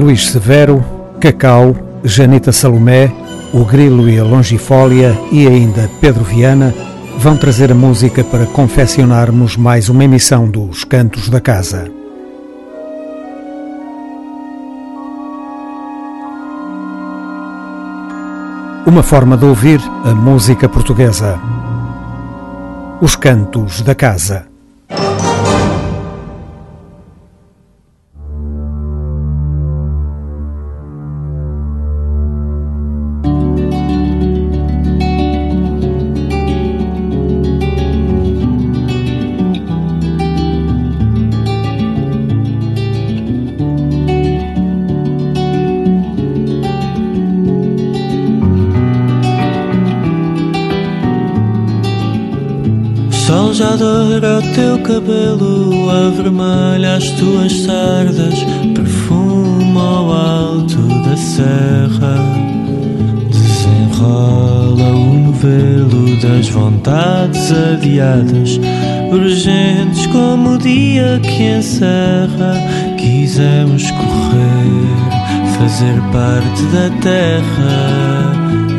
[0.00, 0.82] Luís Severo,
[1.20, 3.12] Cacau, Janita Salomé,
[3.52, 6.74] o Grilo e a Longifólia e ainda Pedro Viana
[7.18, 11.92] vão trazer a música para confeccionarmos mais uma emissão dos Cantos da Casa.
[18.86, 21.38] Uma forma de ouvir a música portuguesa.
[23.02, 24.49] Os Cantos da Casa.
[54.80, 58.34] Cabelo avermelha as tuas sardas,
[58.74, 62.16] perfuma ao alto da serra.
[63.30, 68.60] Desenrola o novelo das vontades adiadas,
[69.12, 72.54] urgentes como o dia que encerra.
[72.96, 78.32] Quisemos correr, fazer parte da terra,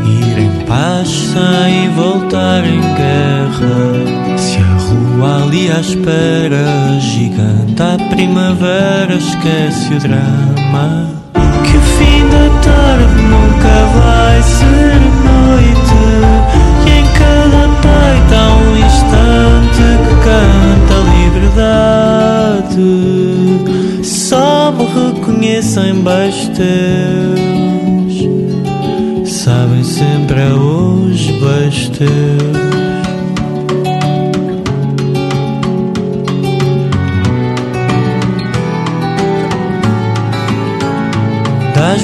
[0.06, 4.38] ir em paz sem voltar em guerra.
[4.38, 4.71] Se a
[5.24, 11.10] ali à espera, gigante a primavera, esquece o drama.
[11.64, 16.02] Que o fim da tarde nunca vai ser noite.
[16.86, 21.02] E em cada peito há um instante que canta a
[22.70, 22.90] liberdade.
[24.04, 28.16] Só me reconhecem beijos teus.
[29.32, 31.34] Sabem sempre a hoje
[31.98, 32.51] teus.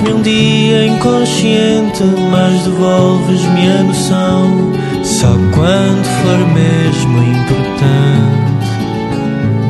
[0.08, 2.02] Dás-me um dia inconsciente,
[2.32, 4.72] mas devolves-me a noção.
[5.04, 8.70] Só quando for mesmo importante,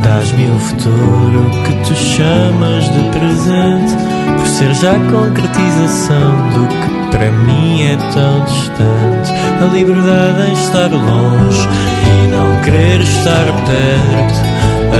[0.03, 3.95] dás-me o futuro que tu chamas de presente,
[4.37, 9.33] por ser já concretização do que para mim é tão distante.
[9.59, 11.67] A liberdade em estar longe
[12.05, 14.39] e não querer estar perto,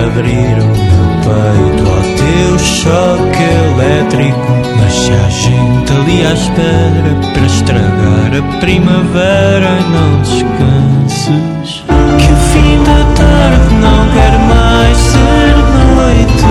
[0.04, 0.87] abrir o
[1.28, 4.48] peito ao teu choque elétrico.
[4.90, 11.84] Se há gente ali à espera para estragar a primavera, não descanses.
[12.18, 15.56] Que o fim da tarde não quer mais ser
[15.96, 16.50] noite.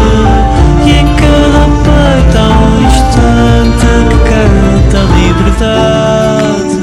[0.85, 6.77] E em cada peito há um instante que canta a liberdade.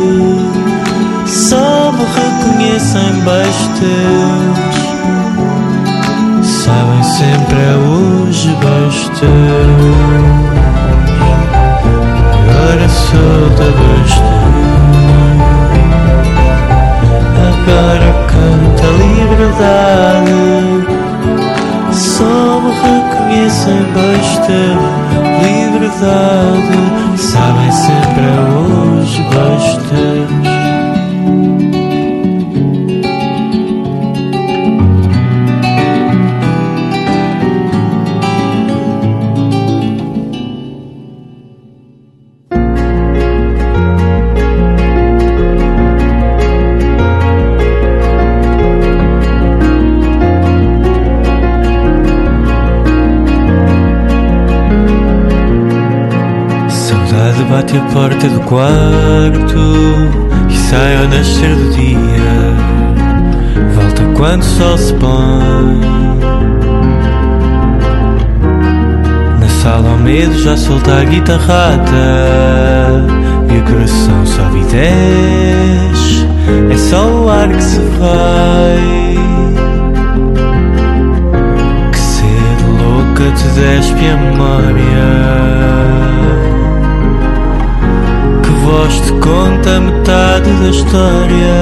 [1.28, 3.12] Só me reconhecem
[3.80, 4.62] teus.
[7.56, 9.28] É hoje basta.
[12.50, 14.34] Agora solta basta.
[17.47, 20.42] Agora canta liberdade.
[21.92, 24.59] Só me reconhecem basta.
[25.44, 26.78] Liberdade.
[27.18, 27.72] Sabem
[57.74, 59.58] bate a porta do quarto
[60.50, 62.54] e sai ao nascer do dia.
[63.76, 65.80] Volta quando o sol se põe.
[69.40, 71.96] Na sala ao medo já solta a guitarrata
[73.50, 76.28] e o coração sobe e desce.
[76.72, 79.18] É só o ar que se vai.
[81.92, 85.82] Que ser louca te despe a memória
[88.63, 91.54] voz te conta metade da história.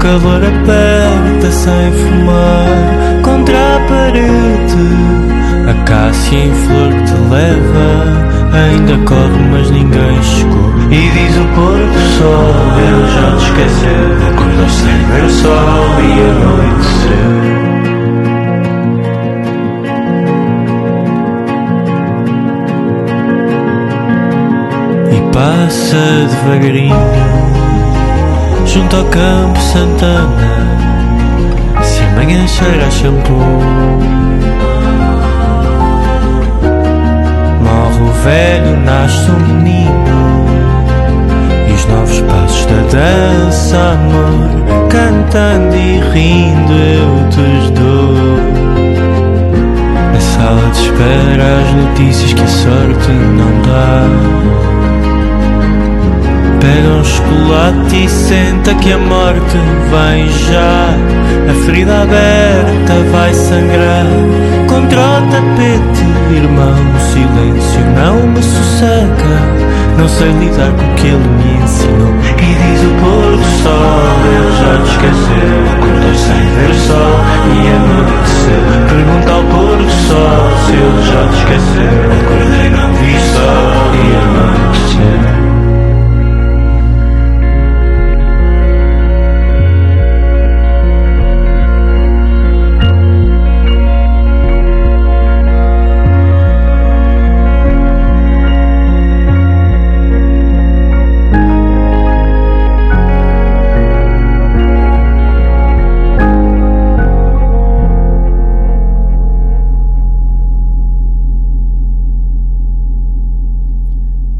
[0.00, 4.88] Calor aperta sem fumar contra a parede.
[5.68, 10.72] A cássia em flor que te leva ainda corre, mas ninguém chegou.
[10.90, 12.54] E diz o pôr do sol:
[12.88, 13.98] Eu já te esqueci.
[14.30, 17.77] Acordou sem ver o sol e anoiteceu.
[25.38, 26.96] Passa devagarinho
[28.66, 30.66] junto ao campo Santana.
[31.80, 34.02] Se amanhã cheira a shampoo,
[38.24, 40.04] velho nasce um menino.
[41.68, 48.14] E os novos passos da dança, amor Cantando e rindo eu te dou.
[50.12, 54.38] Na sala de espera as notícias que a sorte não dá
[56.98, 59.56] um chocolate e senta que a morte
[59.90, 60.94] vem já.
[61.48, 64.06] A ferida aberta vai sangrar
[64.68, 66.74] contra o tapete, irmão.
[66.96, 69.58] O silêncio não me sossega.
[69.96, 72.14] Não sei lidar com o que ele me ensinou.
[72.36, 75.58] E diz o pôr do sol, ele já te esqueceu.
[75.74, 77.16] Acordou sem ver sol
[77.54, 78.62] e anoitecer.
[78.88, 81.98] Pergunta ao pôr do sol se ele já te esqueceu.
[82.20, 84.67] Acordei, não vi sol e anoitecer.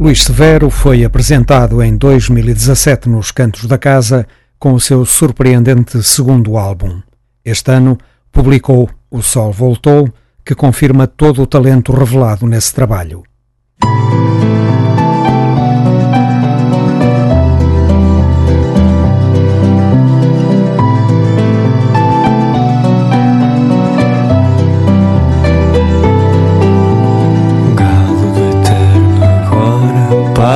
[0.01, 6.57] Luís Severo foi apresentado em 2017 nos Cantos da Casa com o seu surpreendente segundo
[6.57, 7.03] álbum.
[7.45, 7.99] Este ano
[8.31, 10.09] publicou O Sol Voltou,
[10.45, 13.25] que confirma todo o talento revelado nesse trabalho.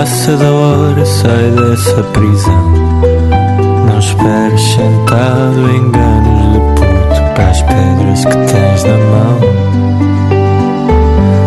[0.02, 2.72] Passa da hora, sai dessa prisão.
[3.86, 9.38] Não esperes sentado, enganos de puto para as pedras que tens na mão.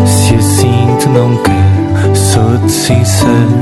[0.05, 3.59] Se assim te não quero, sou-te sincero.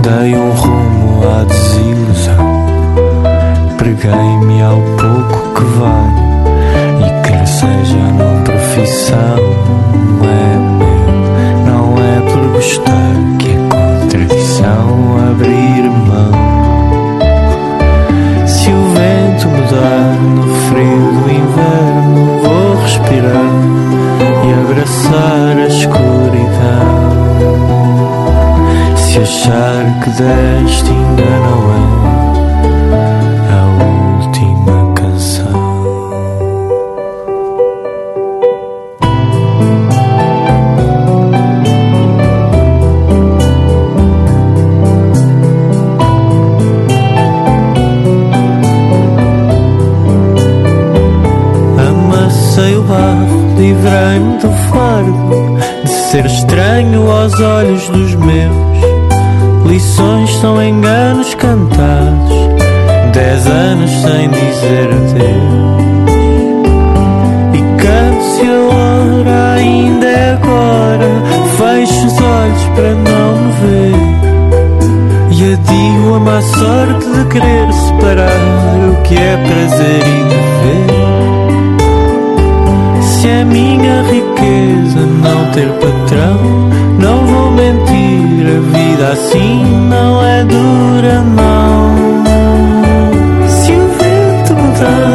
[0.00, 2.64] Dei um rumo à desilusão.
[3.76, 9.36] Preguei-me ao pouco que vale e quer seja não profissão.
[10.22, 13.13] É meu, não é por gostar
[19.74, 23.52] no frio do inverno, vou respirar
[24.44, 27.14] e abraçar a escuridão.
[28.96, 31.03] Se achar que deste
[57.24, 58.54] aos olhos dos meus.
[59.66, 62.30] Lições são enganos cantados,
[63.14, 65.84] dez anos sem dizer adeus.
[67.54, 71.08] E canto-se a hora, ainda é agora.
[71.56, 73.94] Fecho os olhos para não me ver.
[75.30, 81.04] E adio a má sorte de querer separar o que é prazer e dever
[83.24, 86.73] se é minha riqueza não ter patrão,
[88.94, 92.24] vida assim não é dura, não.
[93.48, 95.13] Se o vento mudar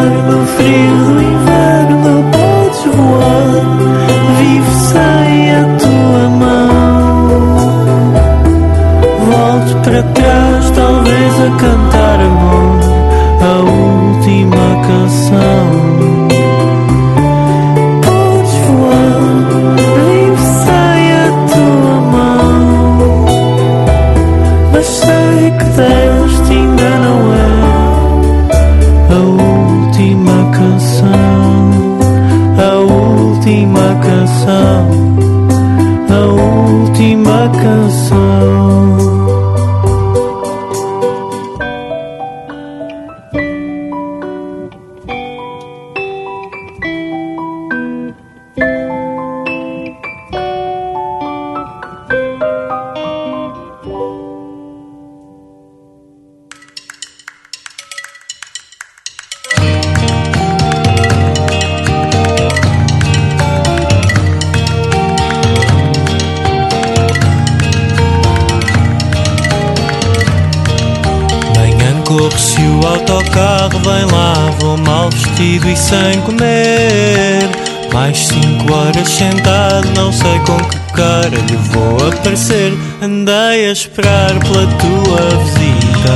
[82.29, 82.73] aparecer.
[83.01, 86.13] Andei a esperar pela tua visita.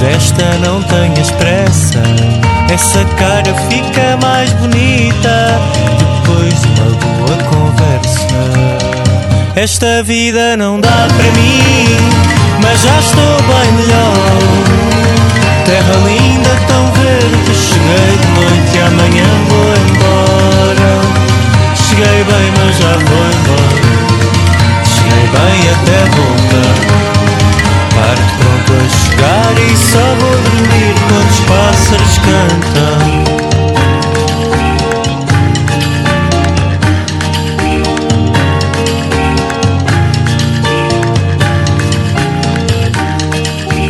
[0.00, 2.02] Desta não tenhas pressa.
[2.72, 5.60] Essa cara fica mais bonita
[5.98, 8.26] depois de uma boa conversa.
[9.56, 11.96] Esta vida não dá para mim,
[12.62, 14.84] mas já estou bem melhor.
[15.64, 20.92] Terra linda, tão verde Cheguei de noite e amanhã vou embora
[21.74, 23.84] Cheguei bem, mas já vou embora
[25.04, 26.76] Cheguei bem até voltar
[27.94, 33.24] Parto pronto a chegar e só vou dormir Quando os pássaros cantam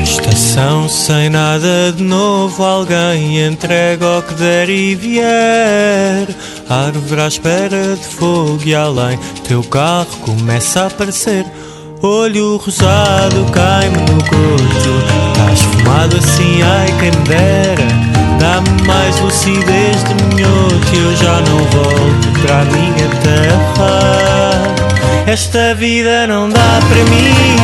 [0.03, 6.29] Estação sem nada de novo, alguém entrega o que der e vier.
[6.75, 9.17] Árvore à espera de fogo e além,
[9.47, 11.47] teu carro começa a aparecer.
[12.03, 14.91] Olho rosado cai-me no gosto,
[15.29, 17.87] estás fumado assim, ai quem dera.
[18.41, 23.93] Dá-me mais lucidez de minhoto eu já não volto para a minha terra.
[25.29, 27.57] Esta vida não dá para mim,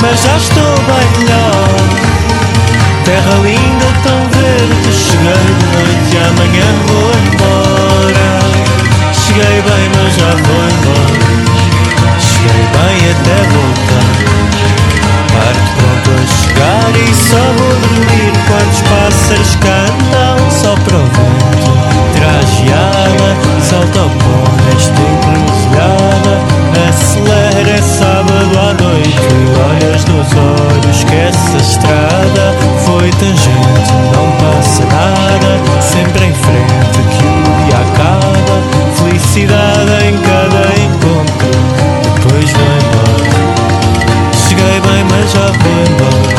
[0.00, 2.20] mas já estou bem melhor.
[3.04, 7.69] Terra linda, tão verde Cheguei de noite e amanhã vou embora
[9.40, 11.16] Cheguei bem, mas já vou embora
[12.20, 14.12] Cheguei bem até voltar.
[15.32, 21.04] Parto pronto a chegar e só vou dormir Quando os pássaros cantam Só para o
[21.06, 21.72] vento
[22.12, 26.34] Trajeada, salta ao pó nesta encruzilhada.
[26.86, 29.16] Acelera, é sábado à noite
[29.70, 32.54] Olhas nos olhos, esquece a estrada
[32.84, 38.39] Foi tangente, não passa nada Sempre em frente que o dia acaba
[39.32, 41.50] Felicidade em cada encontro.
[42.16, 43.22] Depois vou embora.
[44.34, 46.34] Cheguei bem, mas já vou embora.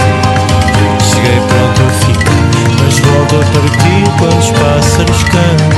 [1.02, 2.42] Cheguei pronto a ficar
[2.84, 5.71] Mas volto a partir quando os pássaros cantam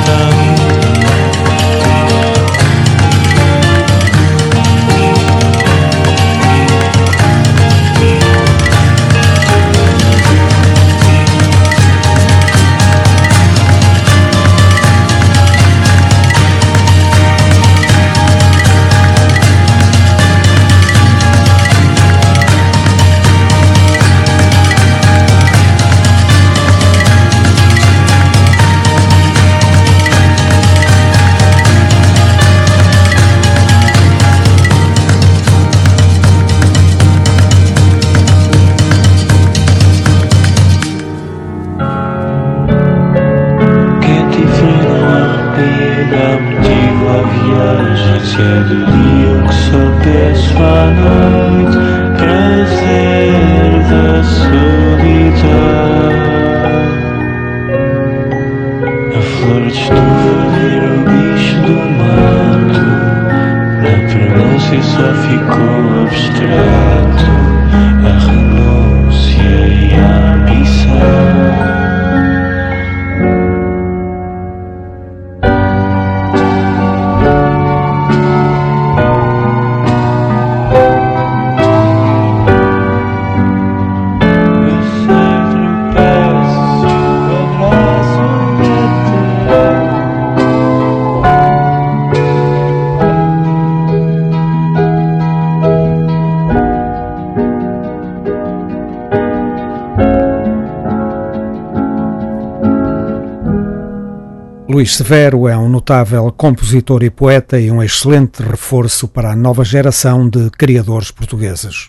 [104.84, 109.64] Luís Severo é um notável compositor e poeta e um excelente reforço para a nova
[109.64, 111.88] geração de criadores portugueses.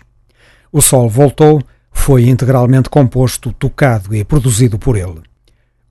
[0.71, 1.61] O Sol Voltou
[1.91, 5.21] foi integralmente composto, tocado e produzido por ele.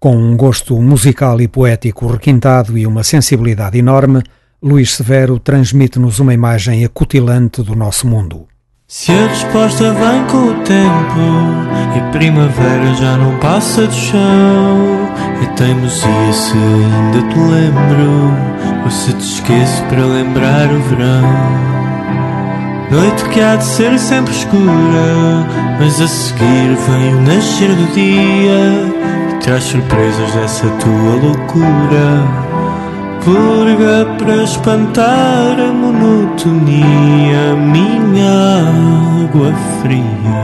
[0.01, 4.23] Com um gosto musical e poético requintado e uma sensibilidade enorme,
[4.63, 8.47] Luís Severo transmite-nos uma imagem acutilante do nosso mundo.
[8.89, 11.21] Se a resposta vem com o tempo
[11.99, 14.94] e primavera já não passa do chão,
[15.43, 18.33] é teimosia se ainda te lembro
[18.85, 21.75] ou se te esqueço para lembrar o verão.
[22.91, 25.47] Noite que há de ser sempre escura,
[25.81, 28.93] mas a seguir vem o nascer do dia
[29.31, 32.45] e traz surpresas dessa tua loucura
[33.25, 38.61] purga para espantar a monotonia, minha
[39.25, 40.44] água fria.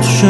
[0.00, 0.29] Não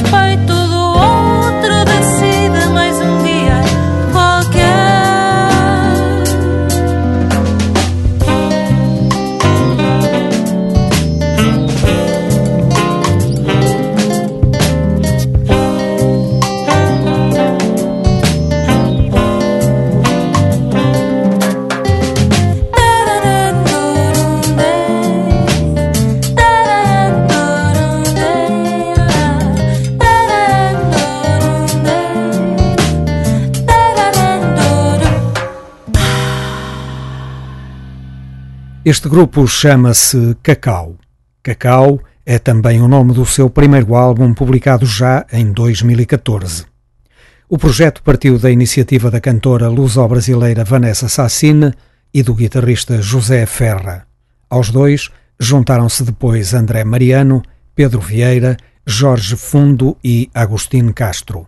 [0.00, 0.79] respeito do
[38.90, 40.96] Este grupo chama-se Cacau.
[41.44, 46.64] Cacau é também o nome do seu primeiro álbum, publicado já em 2014.
[47.48, 51.72] O projeto partiu da iniciativa da cantora luso-brasileira Vanessa Sassine
[52.12, 54.08] e do guitarrista José Ferra.
[54.50, 57.44] Aos dois juntaram-se depois André Mariano,
[57.76, 61.46] Pedro Vieira, Jorge Fundo e Agostinho Castro.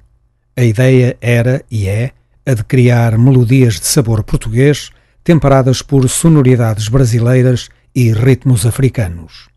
[0.56, 2.12] A ideia era e é
[2.46, 9.48] a de criar melodias de sabor português temperadas por sonoridades brasileiras e ritmos africanos.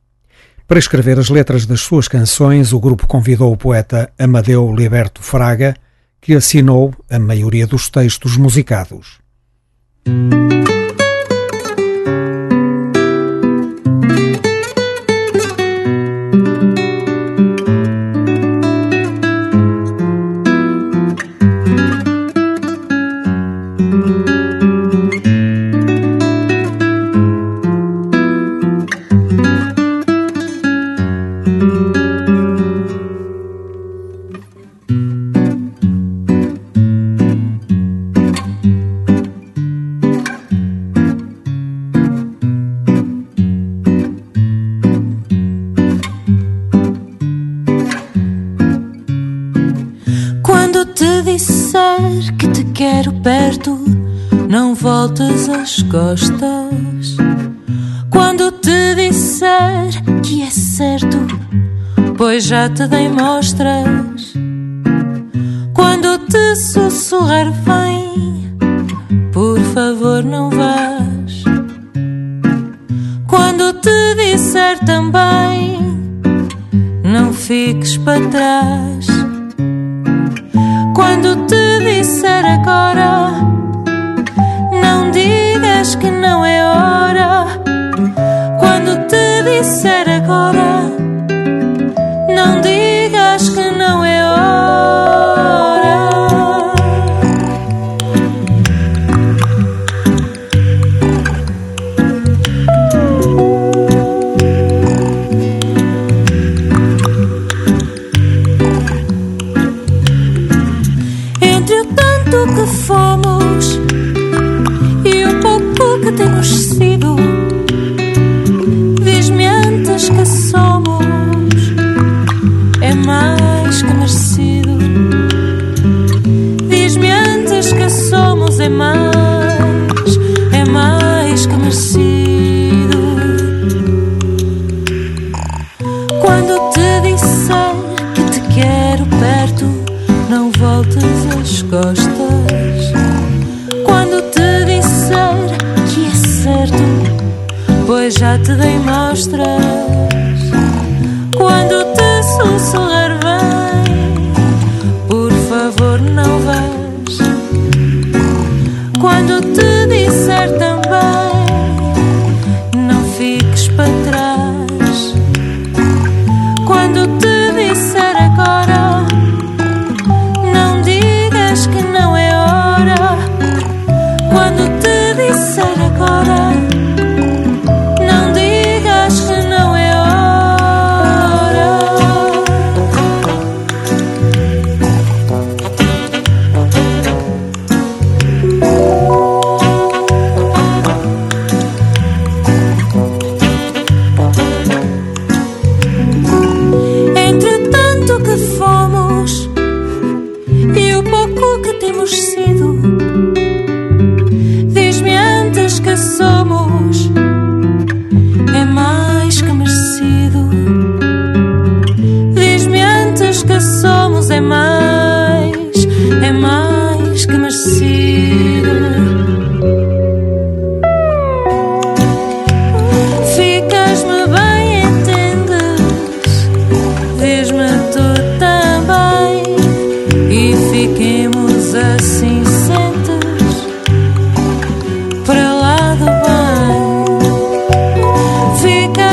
[0.68, 5.76] Para escrever as letras das suas canções, o grupo convidou o poeta Amadeu Liberto Fraga,
[6.20, 9.20] que assinou a maioria dos textos musicados.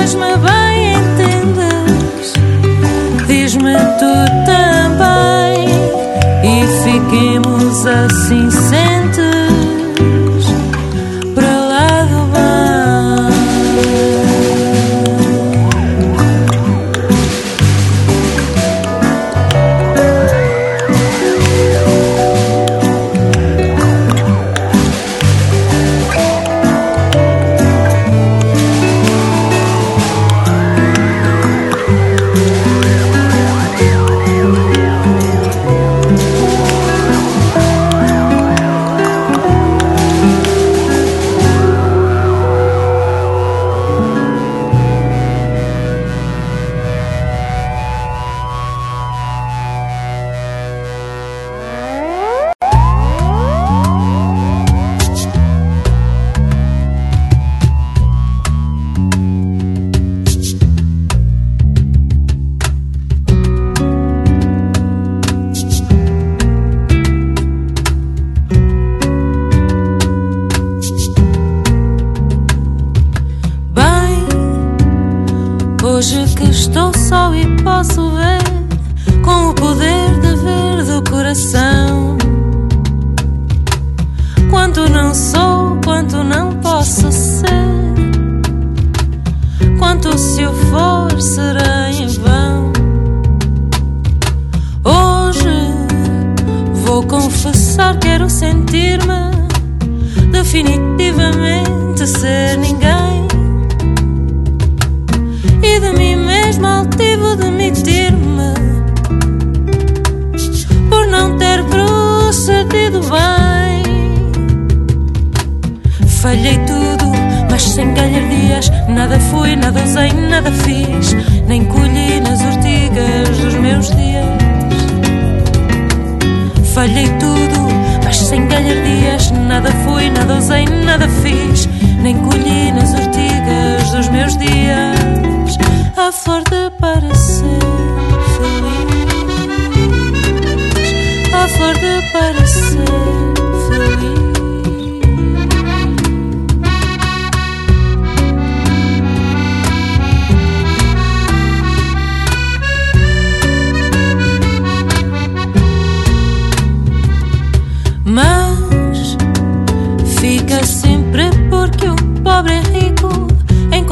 [0.04, 0.61] me vai.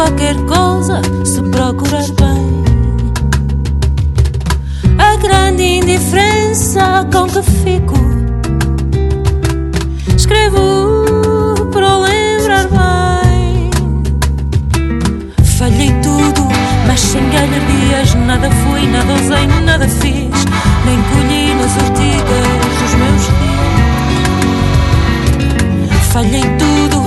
[0.00, 2.64] qualquer coisa se procurar bem.
[4.98, 8.00] A grande indiferença com que fico.
[10.16, 13.70] Escrevo para lembrar bem.
[15.58, 16.48] Falhei tudo,
[16.86, 18.14] mas sem galhardias.
[18.26, 20.46] Nada fui, nada usei, nada fiz.
[20.86, 22.46] Nem colhi nas ortigas
[22.86, 23.60] os meus dias.
[26.10, 26.99] Falhei tudo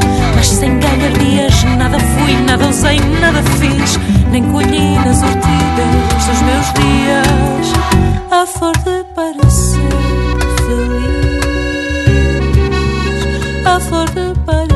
[0.44, 3.98] mas sem galhardias, nada fui, nada usei, nada fiz,
[4.30, 7.72] nem colhi nas ortigas dos meus dias.
[8.30, 9.80] A flor de para ser
[10.66, 11.46] feliz,
[13.66, 14.73] a flor de para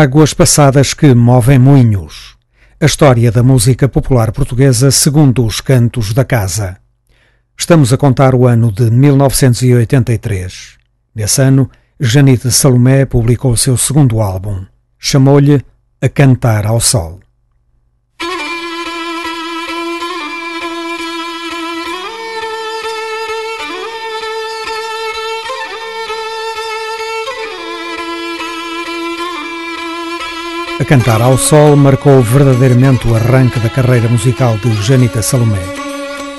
[0.00, 2.36] Águas passadas que movem moinhos.
[2.80, 6.76] A história da música popular portuguesa segundo os cantos da casa.
[7.58, 10.78] Estamos a contar o ano de 1983.
[11.12, 14.64] Nesse ano, Janite Salomé publicou seu segundo álbum.
[15.00, 15.64] Chamou-lhe
[16.00, 17.18] A Cantar ao Sol.
[30.80, 35.60] A Cantar ao Sol marcou verdadeiramente o arranque da carreira musical de Janita Salomé.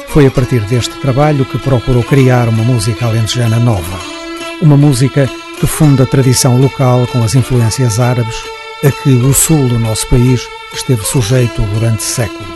[0.08, 4.00] Foi a partir deste trabalho que procurou criar uma música alentejana nova.
[4.62, 8.38] Uma música que funda a tradição local com as influências árabes
[8.82, 12.48] a que o sul do nosso país esteve sujeito durante séculos.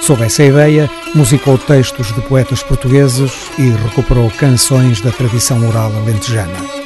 [0.00, 6.85] Sob essa ideia, musicou textos de poetas portugueses e recuperou canções da tradição oral alentejana.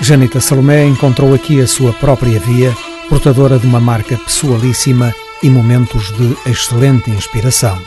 [0.00, 2.76] Janita Salomé encontrou aqui a sua própria via,
[3.08, 7.78] portadora de uma marca pessoalíssima e momentos de excelente inspiração.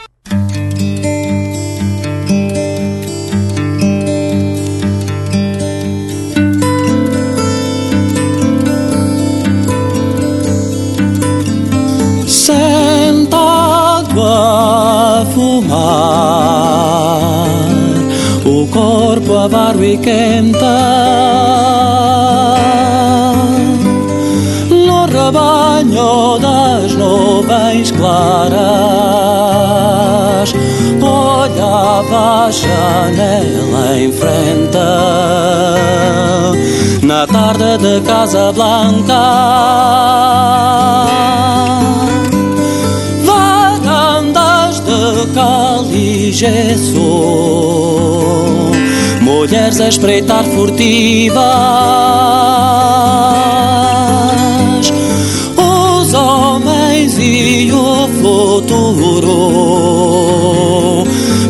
[12.27, 16.77] Sentado a fumar,
[18.71, 21.47] corpo a barro e quentar
[25.27, 28.47] rebanho das nuvens claras
[31.01, 34.77] olhava a janela em frente.
[37.03, 39.87] Na tarde de Casa Blanca
[46.31, 46.99] gesso
[49.21, 51.37] mulheres a espreitar furtivas
[57.19, 59.33] e o futuro.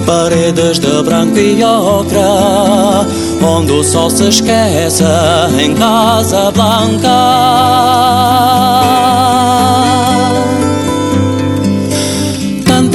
[0.06, 3.06] Paredes de branco e ocra,
[3.42, 5.04] onde o sol se esquece
[5.60, 7.08] em Casa Blanca.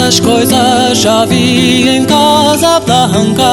[0.03, 3.45] Tantas coisas já vi em Casa Blanca.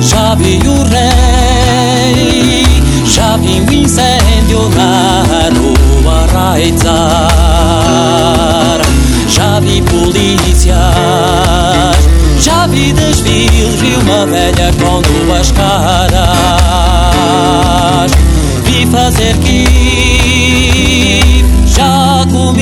[0.00, 2.64] Já vi o rei,
[3.04, 5.22] já vi o incêndio na
[5.54, 6.96] rua Raizar.
[9.28, 10.76] Já vi polícias,
[12.40, 16.22] já vi desfiles e uma velha com duas caras.
[18.64, 19.75] Vi fazer que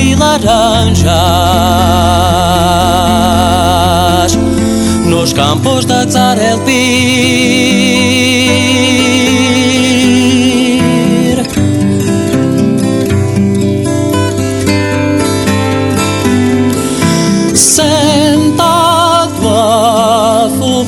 [0.05, 1.15] comi laranjas
[5.05, 7.55] nos campos da Xarelpi.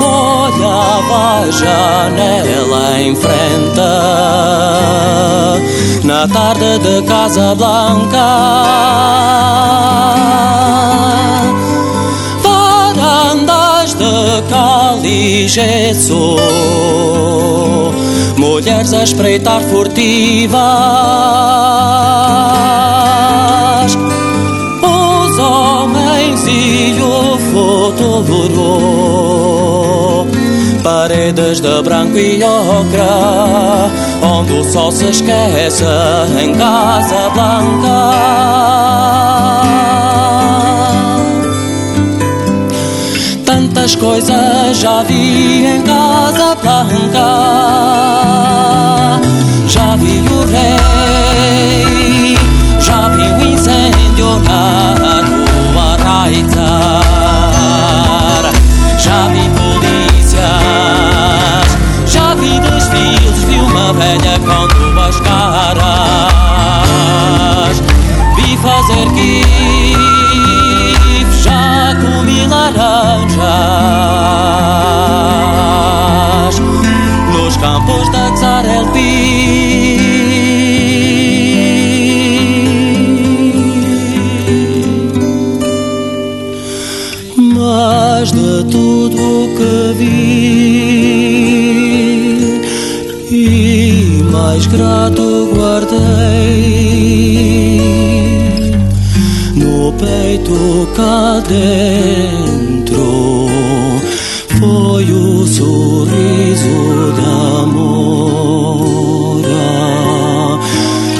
[0.00, 3.36] olhava a janela em frente
[6.04, 8.26] na tarde de Casa Blanca.
[12.42, 16.36] Varandas de cal e gesso,
[18.36, 20.56] mulheres a espreitar furtivas.
[25.38, 28.96] Homens e o futuro
[30.86, 33.90] paredes de branco e ocra,
[34.22, 35.84] onde o sol se esquece
[36.40, 38.12] em Casa Blanca.
[43.44, 47.28] Tantas coisas já vi em Casa Blanca,
[49.66, 52.38] já vi o rei,
[52.78, 55.15] já vi o incêndio na
[58.96, 59.48] já vi
[62.34, 65.82] vi desfiles de uma velha com duas caras.
[68.36, 69.96] Vi fazer gif,
[71.42, 73.46] já comi laranjas
[77.32, 78.05] nos campos
[94.56, 95.90] mais grato guardei
[99.54, 103.48] no peito cá dentro
[104.58, 109.44] foi o sorriso da mora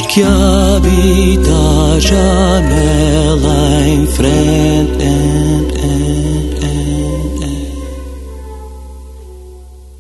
[0.09, 1.53] que habita
[1.95, 4.57] a janela em frente.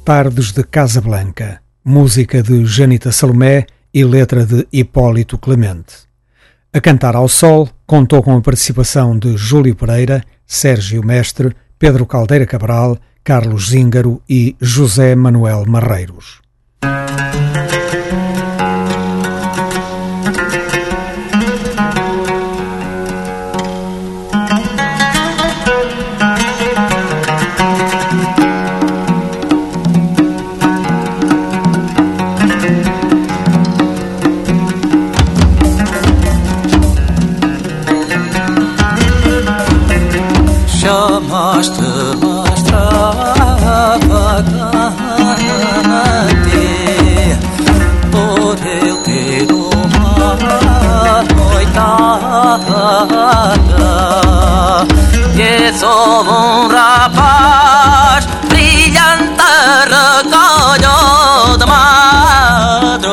[0.06, 3.64] Pardos de Casablanca música de Janita Salomé
[3.94, 5.94] e letra de Hipólito Clemente.
[6.72, 12.44] A Cantar ao Sol contou com a participação de Júlio Pereira, Sérgio Mestre, Pedro Caldeira
[12.44, 16.40] Cabral, Carlos Zíngaro e José Manuel Marreiros.
[55.78, 59.42] Sou um rapaz brilhante,
[59.92, 61.66] recolho de
[62.86, 63.12] madrugada.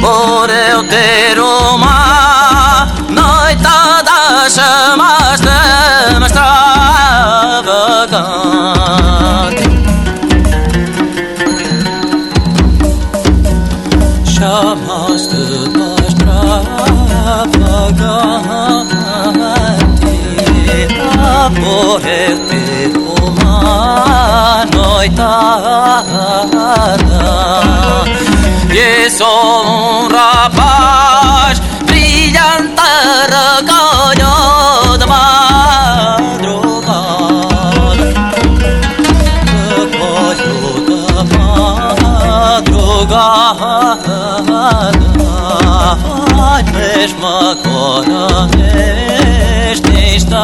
[0.00, 5.48] por eu ter uma noitada chamas de
[6.16, 6.90] uma extravagante
[14.24, 15.36] Chamas de
[15.68, 16.50] uma extravagante
[21.60, 26.00] Por eu ter uma noitada
[28.82, 32.80] E sou um rapaz brilhante
[33.28, 36.40] recolho da madrugada.
[39.76, 40.56] Recolho
[41.04, 42.80] da madrugada
[46.72, 50.40] mesmo agora neste instante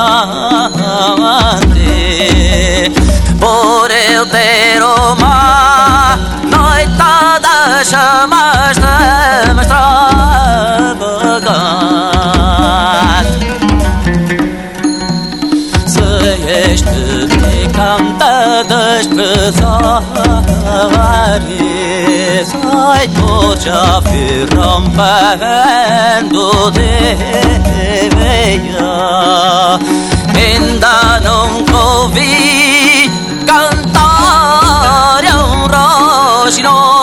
[3.40, 7.45] Por eu ter uma noitada
[7.84, 9.96] chamas de extravagante
[15.86, 16.08] Se
[16.72, 17.00] este
[17.36, 19.66] me canta desprezares
[22.72, 27.16] Ai, tu já fui rompendo de
[28.16, 29.78] veia
[30.34, 33.10] Ainda nunca ouvi
[33.44, 36.95] cantar um roxinol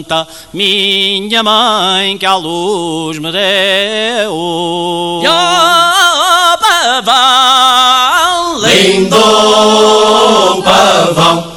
[0.00, 4.32] santa minha mãe que a luz me deu.
[4.32, 5.22] Oh,
[7.02, 11.52] pavão, lindo pavão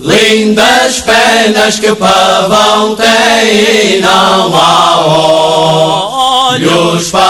[0.00, 7.22] Lindas penas que pavão tem e não há olhos para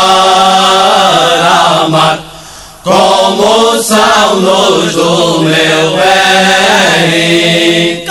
[1.85, 2.21] amar.
[2.83, 8.04] Como são luz do meu bem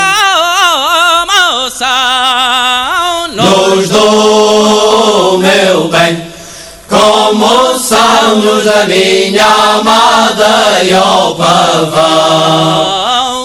[8.33, 13.03] luz da minha amada e ao pavão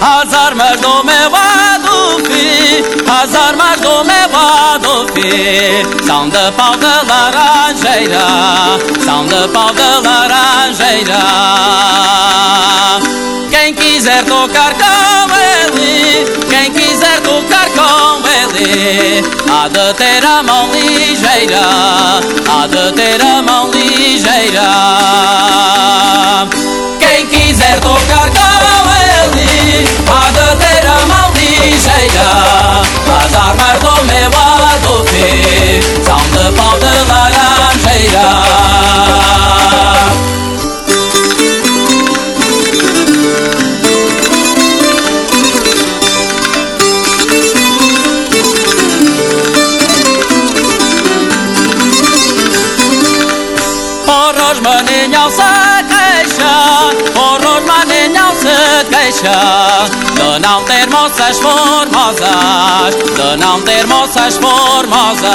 [0.00, 1.15] As armas do meu
[6.04, 8.26] são de pau de laranjeira,
[9.02, 11.18] são de pau de laranjeira.
[13.50, 20.68] Quem quiser tocar com ele, quem quiser tocar com ele, há de ter a mão
[20.72, 21.62] ligeira,
[22.48, 24.62] há de ter a mão ligeira.
[27.00, 32.28] Quem quiser tocar com ele, há de ter a mão ligeira.
[33.24, 34.45] As armas do meu
[34.96, 38.28] lado vi, são de pau de laranjeira.
[54.06, 56.54] Porros maninhão se queixa,
[57.12, 58.76] porros maninhão se
[62.06, 65.26] formosas, de não ter moças formosas.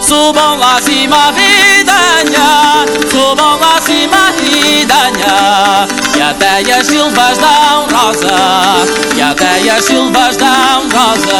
[0.00, 5.88] Subam lá cima vidanha, subam lá cima vidanha.
[6.16, 8.36] E até as silvas dão rosa,
[9.16, 11.34] e até as silvas dão rosas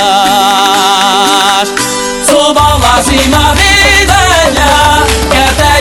[2.26, 5.73] Subam lá cima vidanha, que até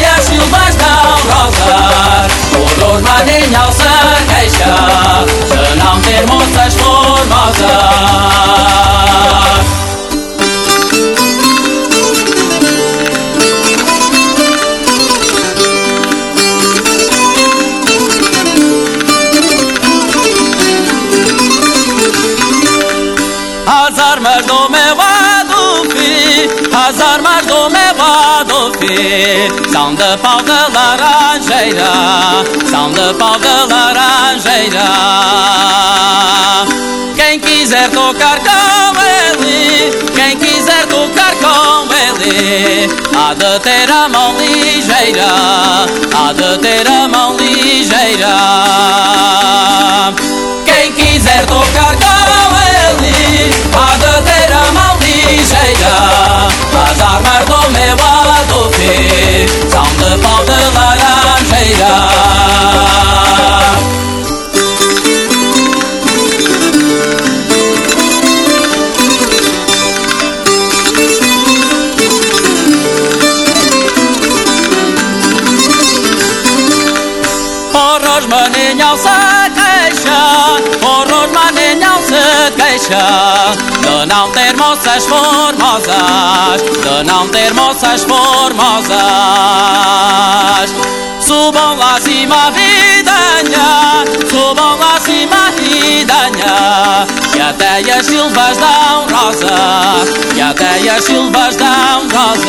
[0.55, 3.83] as silvas dão rosas Por os maninhal se
[4.27, 4.65] queixa,
[6.01, 6.13] de
[28.87, 31.91] vi, são de pau de laranjeira,
[32.69, 34.83] são de pau de laranjeira.
[37.15, 44.35] Quem quiser tocar com ele, quem quiser tocar com ele, há de ter a mão
[44.37, 45.27] ligeira,
[46.13, 48.35] há de ter a mão ligeira.
[50.65, 56.33] Quem quiser tocar com ele, há de ter a mão ligeira.
[56.73, 58.12] Rosmaninho
[59.69, 61.83] 长得胖的啦啦，谁呀？
[84.23, 88.93] Não ter moças formosas, de não ter moças formosas.
[91.19, 100.39] Subam lá cima, vidanha, subam lá cima, vidanha, que até as silvas dão rosa, que
[100.39, 102.47] até as silvas dão rosas.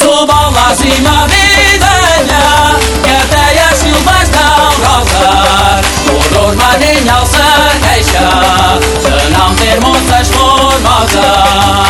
[0.00, 2.78] Subam lá cima, vidanha,
[4.46, 5.86] silvas dão rosas.
[6.36, 7.48] O maninho se
[7.80, 8.28] queixa
[9.02, 11.86] de não ter moças formosas.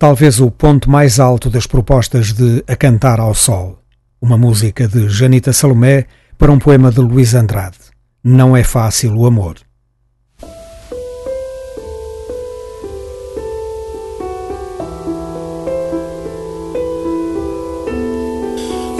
[0.00, 3.79] talvez o ponto mais alto das propostas de A Cantar ao Sol,
[4.20, 6.06] uma música de Janita Salomé
[6.36, 7.78] para um poema de Luís Andrade.
[8.22, 9.56] Não é fácil o amor.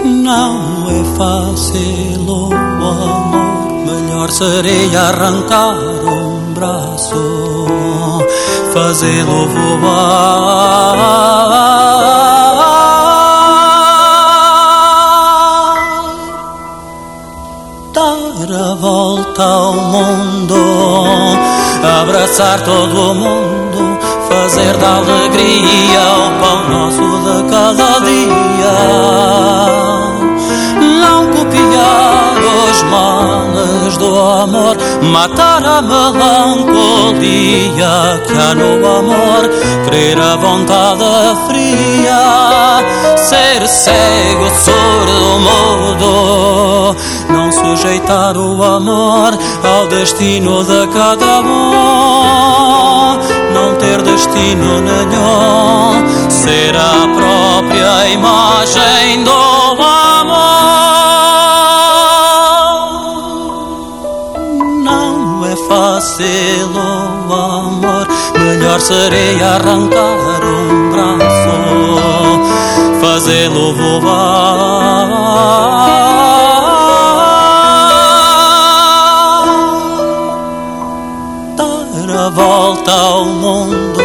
[0.03, 7.67] Não é fácil o amor, melhor seria arrancar um braço
[8.73, 10.40] fazê-lo voar,
[22.51, 28.77] abraçar todo o mundo, fazer da alegria o pão nosso de cada dia,
[30.99, 32.33] não copiar
[32.69, 37.21] os males do amor, matar a melancolia
[38.25, 39.49] que há no amor,
[39.85, 41.03] crer a vontade
[41.47, 42.79] fria,
[43.17, 46.95] ser cego, surdo, mudo,
[47.31, 53.17] não sujeitar o amor ao destino de cada um,
[53.53, 60.81] não ter destino nenhum, ser a própria imagem do amor.
[65.71, 68.07] fácil o amor,
[68.37, 71.57] melhor seria arrancar um braço,
[73.01, 75.07] fazê-lo voar,
[82.33, 83.99] volta ao mundo,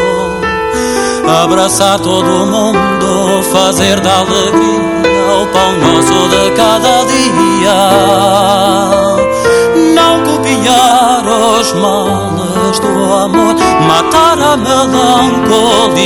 [1.45, 4.97] abraçar todo mundo, fazer da alegria
[5.43, 7.75] o pão nosso de cada dia.
[9.95, 13.55] Não copiar os males do amor,
[13.87, 15.97] matar a melancolia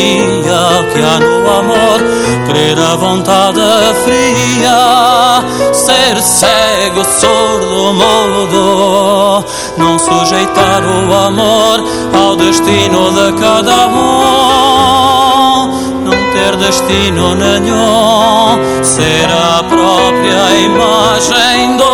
[0.93, 2.01] que há no amor,
[2.47, 3.61] crer a vontade
[4.05, 9.45] fria, ser cego, surdo, mudo,
[9.77, 15.67] não sujeitar o amor ao destino de cada um,
[16.05, 21.85] não ter destino nenhum, ser a própria imagem do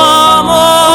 [0.00, 0.86] amor.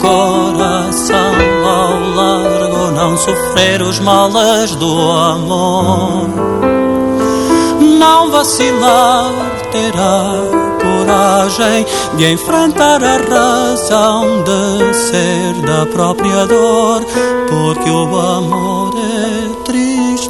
[0.00, 1.32] coração
[1.64, 6.28] ao largo, não sofrer os males do amor.
[7.98, 9.30] Não vacilar,
[9.70, 10.75] terá
[11.06, 11.86] coragem
[12.16, 17.04] de enfrentar a razão de ser da própria dor,
[17.48, 20.26] porque o amor é triste.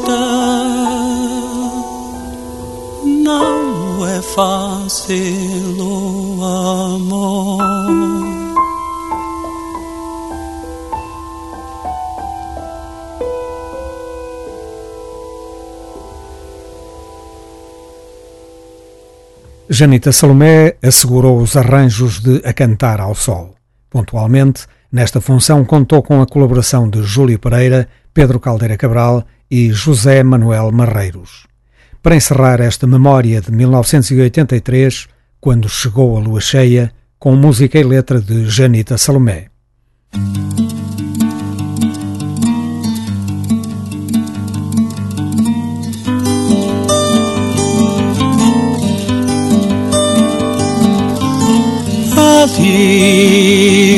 [3.05, 5.16] Não é fácil
[5.81, 8.16] o amor.
[19.69, 23.55] Janita Salomé assegurou os arranjos de A Cantar ao Sol.
[23.91, 30.23] Pontualmente, nesta função contou com a colaboração de Júlio Pereira, Pedro Caldeira Cabral e José
[30.23, 31.47] Manuel Marreiros.
[32.01, 35.09] Para encerrar esta memória de 1983,
[35.41, 39.49] quando chegou a lua cheia, com música e letra de Janita Salomé.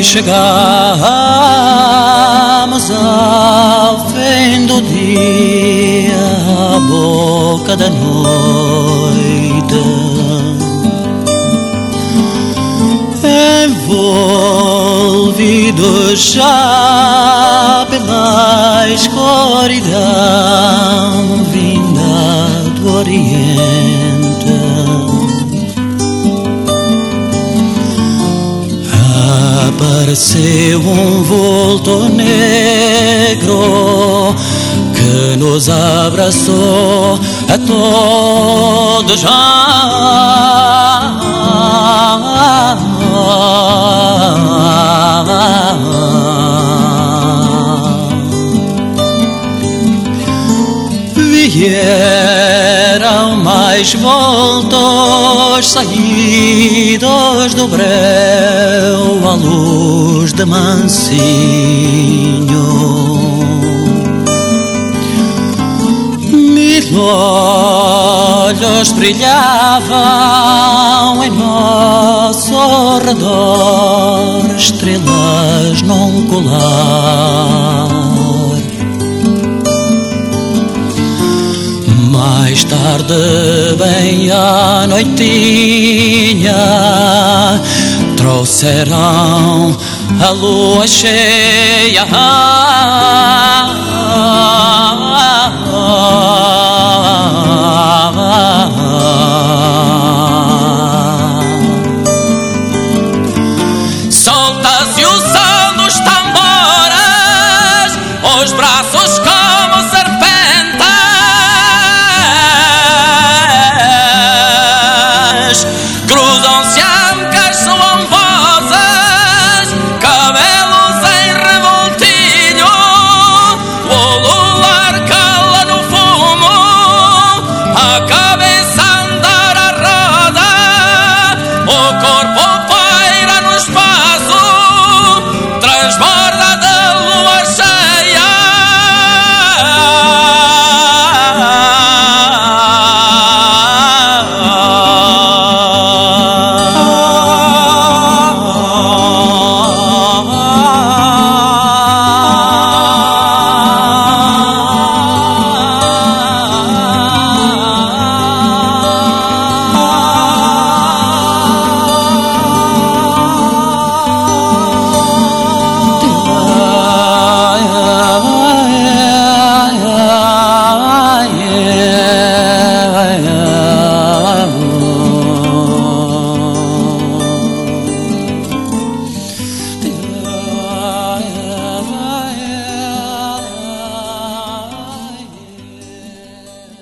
[0.03, 0.31] Chegamos
[2.91, 6.15] ao fim do dia,
[6.75, 8.39] à boca da noite.
[14.89, 19.99] Envolvidos já pela escuridão
[21.51, 23.99] vinda oriente.
[29.79, 33.55] Apareceu um vulto negro
[34.93, 37.17] que nos abraçou
[37.47, 39.23] a todos.
[51.49, 61.09] Vieram mais voltos saídos do breu à luz de mansinho
[66.29, 69.89] Mil olhos brilhavam
[71.23, 72.53] em nosso
[72.99, 77.98] redor, estrelas num colar.
[82.59, 86.53] Mais tarde, bem à noitinha,
[88.17, 89.77] trouxeram
[90.19, 92.05] a lua cheia.
[95.79, 96.38] Solta-se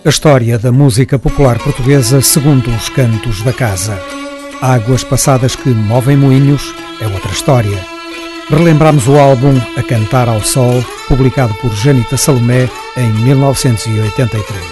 [0.07, 4.01] A história da música popular portuguesa segundo os cantos da casa.
[4.61, 7.77] Águas passadas que movem moinhos é outra história.
[8.49, 14.66] Relembramos o álbum A Cantar ao Sol, publicado por Janita Salomé em 1983.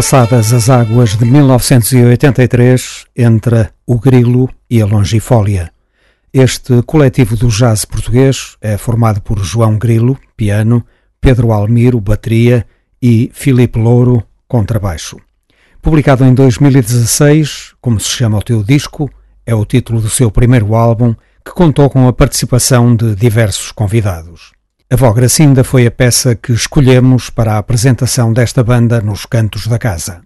[0.00, 5.70] Passadas as águas de 1983, entra o Grilo e a Longifólia.
[6.32, 10.82] Este coletivo do jazz português é formado por João Grilo, piano,
[11.20, 12.66] Pedro Almiro, bateria
[13.02, 15.18] e Filipe Louro, contrabaixo.
[15.82, 19.10] Publicado em 2016, como se chama o teu disco,
[19.44, 24.52] é o título do seu primeiro álbum, que contou com a participação de diversos convidados.
[24.92, 29.68] A Vó Gracinda foi a peça que escolhemos para a apresentação desta banda nos cantos
[29.68, 30.20] da casa.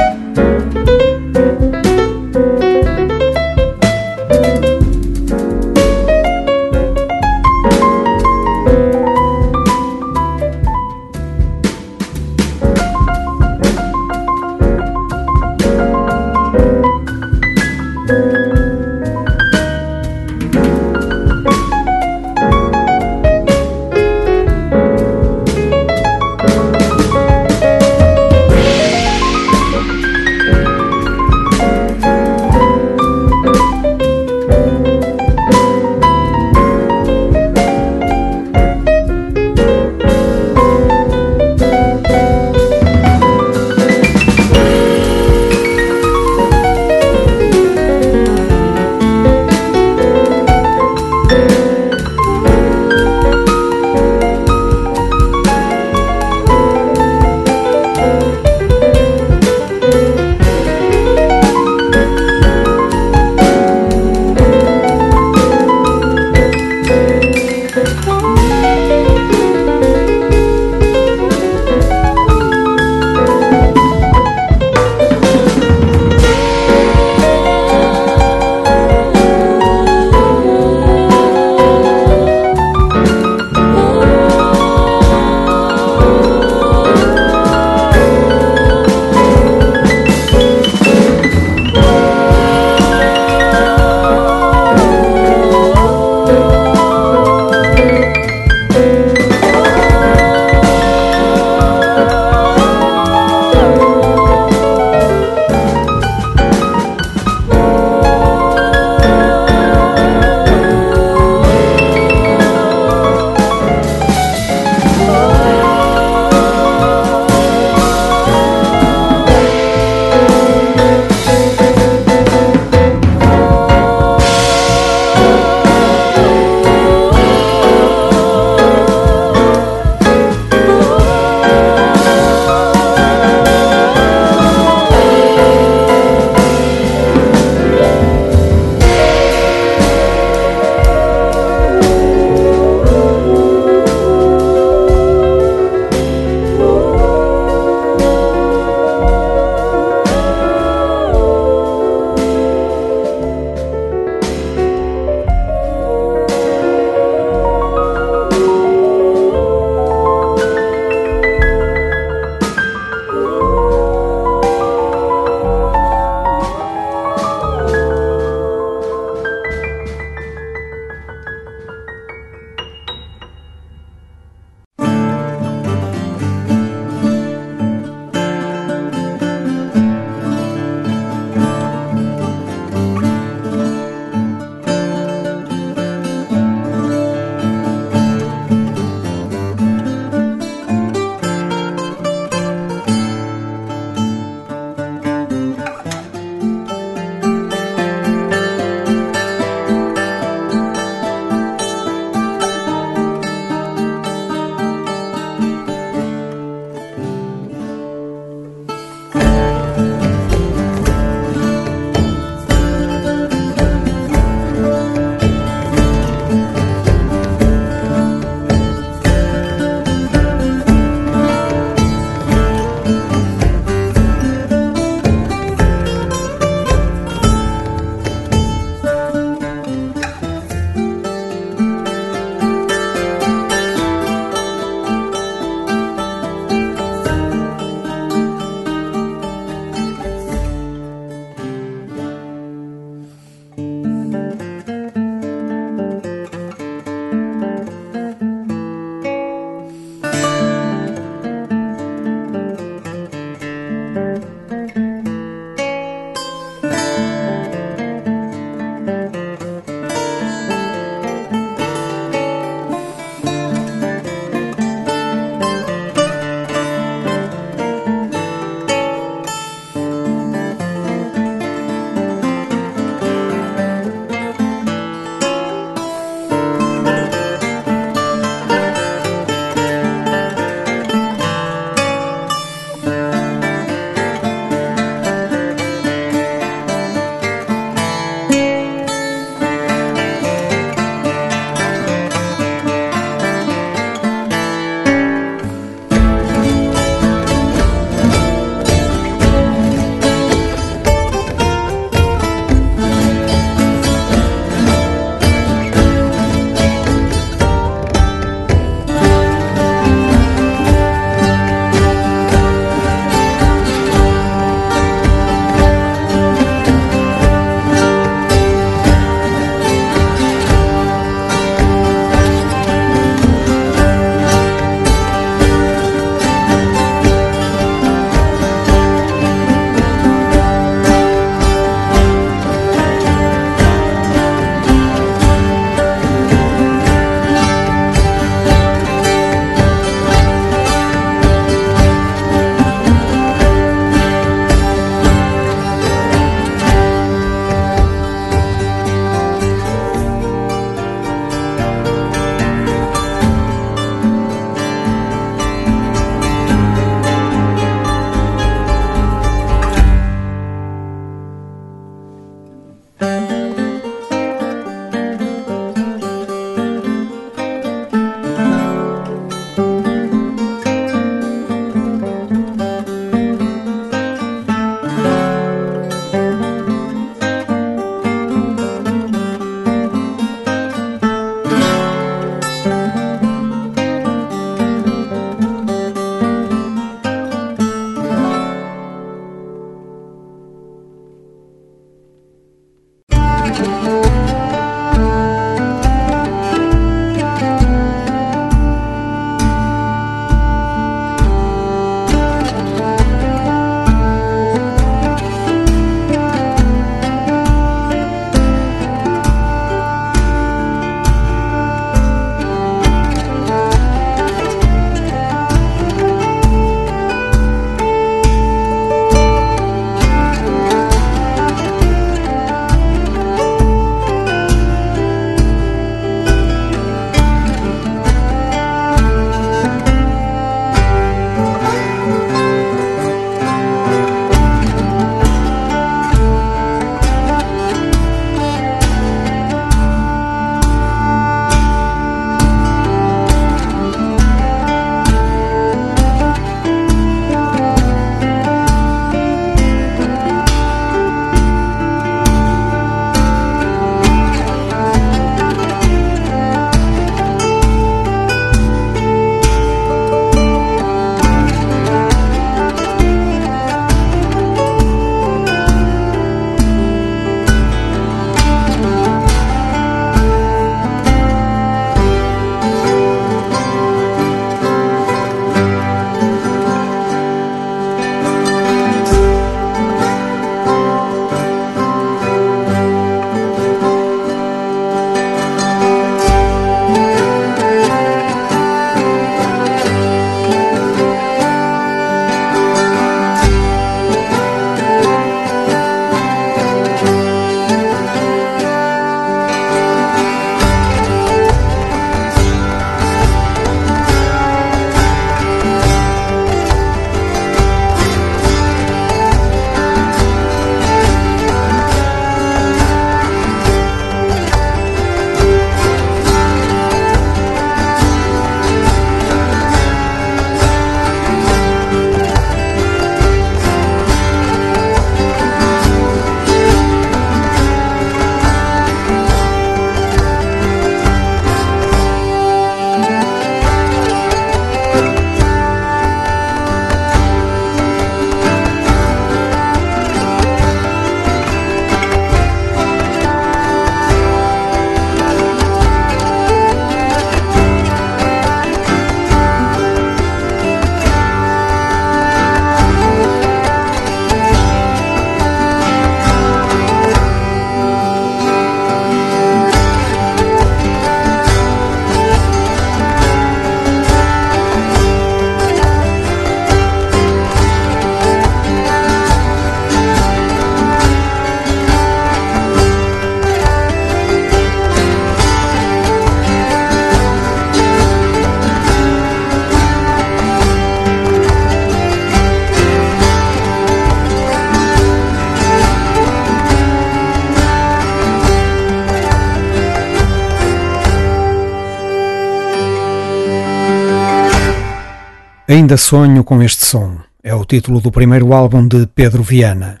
[595.94, 597.18] Ainda sonho com este som.
[597.40, 600.00] É o título do primeiro álbum de Pedro Viana.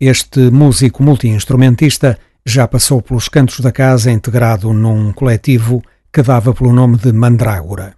[0.00, 6.72] Este músico multiinstrumentista já passou pelos cantos da casa integrado num coletivo que dava pelo
[6.72, 7.94] nome de Mandrágora.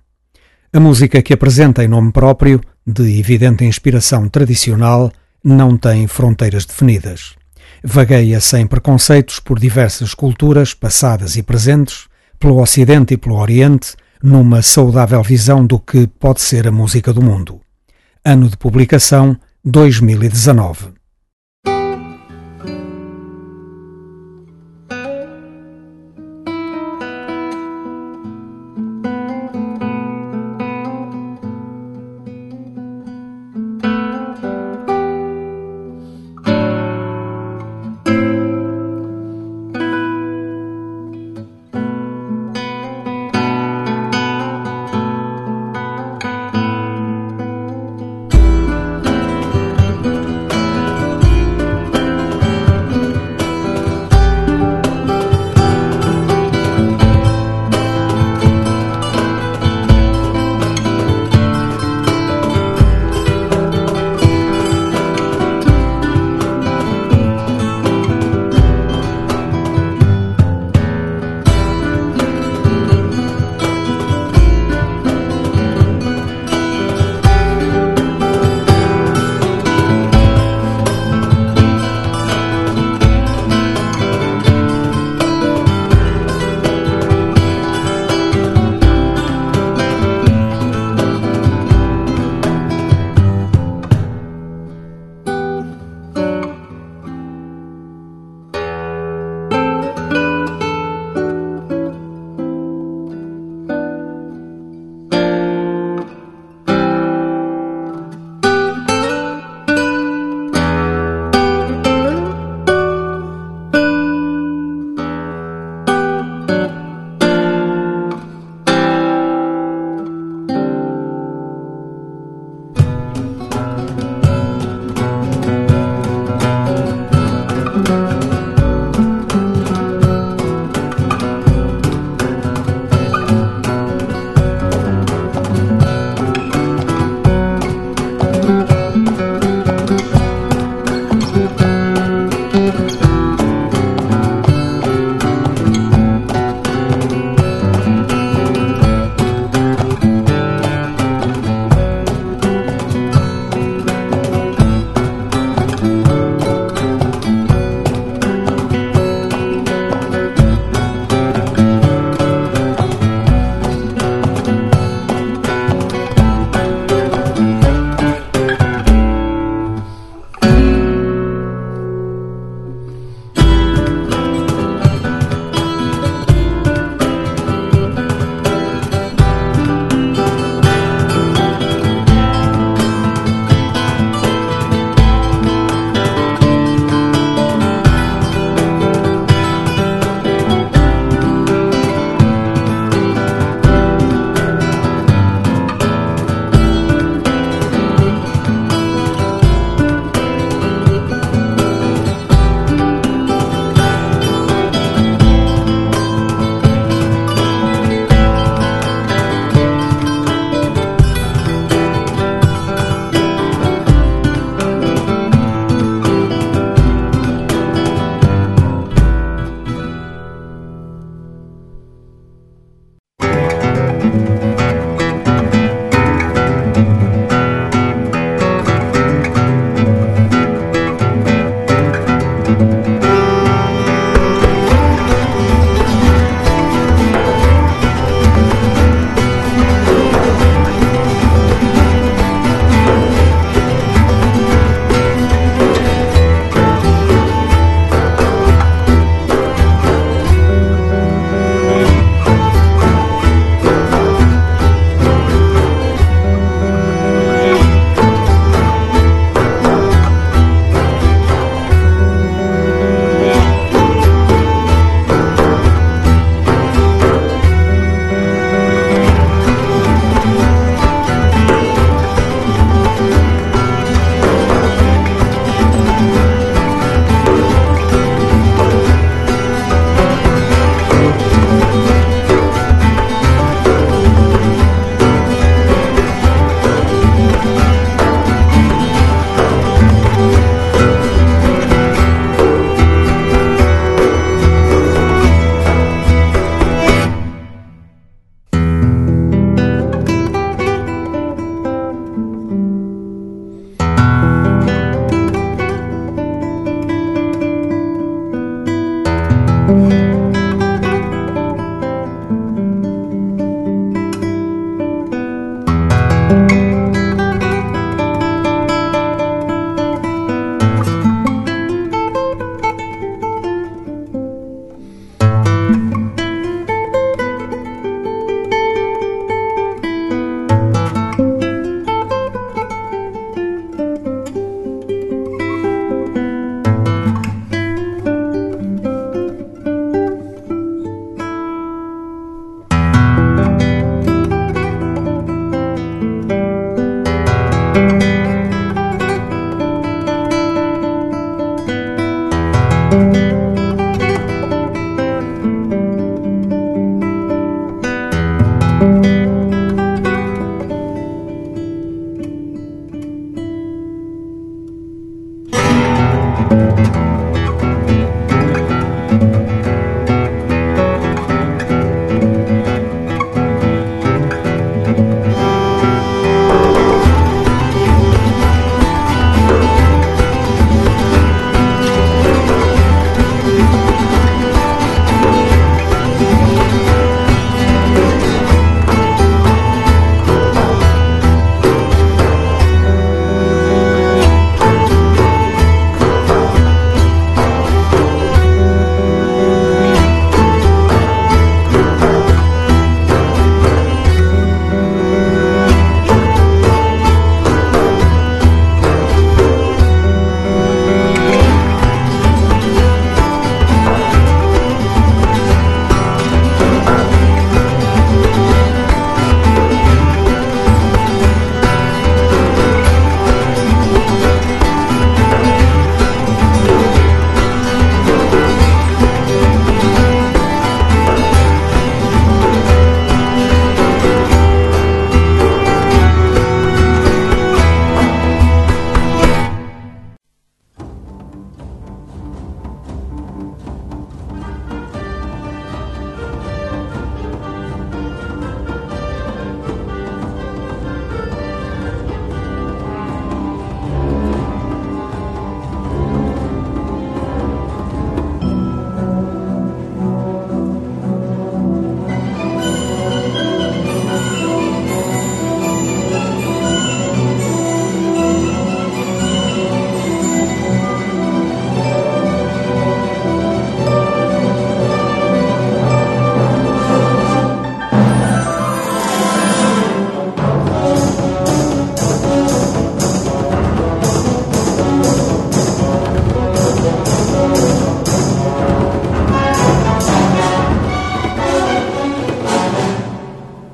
[0.73, 5.12] A música que apresenta em nome próprio, de evidente inspiração tradicional,
[5.44, 7.36] não tem fronteiras definidas.
[7.85, 14.62] Vagueia sem preconceitos por diversas culturas passadas e presentes, pelo Ocidente e pelo Oriente, numa
[14.62, 17.61] saudável visão do que pode ser a música do mundo.
[18.24, 20.97] Ano de publicação 2019.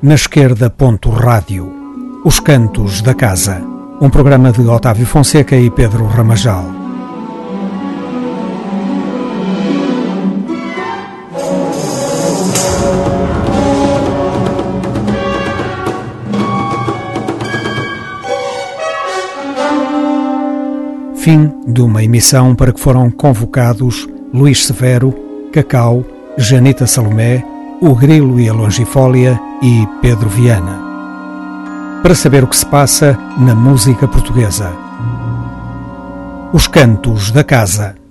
[0.05, 1.73] Na esquerda, ponto rádio.
[2.23, 3.59] Os Cantos da Casa.
[3.99, 6.63] Um programa de Otávio Fonseca e Pedro Ramajal.
[21.15, 25.15] Fim de uma emissão para que foram convocados Luís Severo,
[25.51, 26.05] Cacau,
[26.37, 27.43] Janita Salomé,
[27.81, 30.79] o Grilo e a Longifólia e Pedro Viana.
[32.01, 34.71] Para saber o que se passa na música portuguesa.
[36.53, 38.04] Os Cantos da Casa.